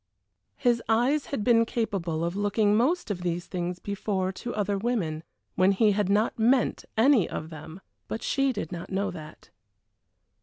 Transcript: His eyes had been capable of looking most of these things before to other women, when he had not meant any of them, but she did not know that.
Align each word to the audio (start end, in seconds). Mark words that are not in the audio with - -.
His 0.57 0.81
eyes 0.89 1.27
had 1.27 1.43
been 1.43 1.63
capable 1.63 2.25
of 2.25 2.35
looking 2.35 2.75
most 2.75 3.11
of 3.11 3.21
these 3.21 3.45
things 3.45 3.77
before 3.77 4.31
to 4.31 4.55
other 4.55 4.75
women, 4.75 5.23
when 5.53 5.73
he 5.73 5.91
had 5.91 6.09
not 6.09 6.39
meant 6.39 6.85
any 6.97 7.29
of 7.29 7.51
them, 7.51 7.81
but 8.07 8.23
she 8.23 8.51
did 8.51 8.71
not 8.71 8.89
know 8.91 9.11
that. 9.11 9.51